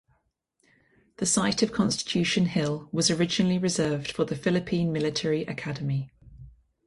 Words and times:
The 1.17 1.27
site 1.27 1.61
of 1.61 1.71
Constitution 1.71 2.47
Hill 2.47 2.89
was 2.91 3.11
originally 3.11 3.59
reserved 3.59 4.11
for 4.11 4.25
the 4.25 4.35
Philippine 4.35 4.91
Military 4.91 5.43
Academy. 5.43 6.09